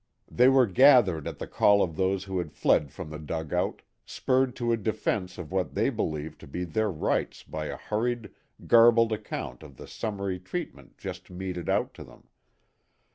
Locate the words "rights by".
6.89-7.67